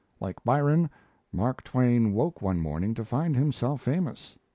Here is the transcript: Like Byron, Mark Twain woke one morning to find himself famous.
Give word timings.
Like 0.19 0.43
Byron, 0.43 0.89
Mark 1.31 1.63
Twain 1.63 2.13
woke 2.13 2.41
one 2.41 2.59
morning 2.59 2.95
to 2.95 3.05
find 3.05 3.35
himself 3.35 3.81
famous. 3.83 4.35